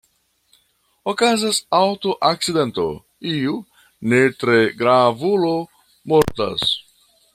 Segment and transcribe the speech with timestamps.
[1.11, 2.85] Okazas aŭtoakcidento,
[3.33, 3.53] iu
[4.15, 5.53] ne-tre-grav-ulo
[6.15, 6.67] mortas.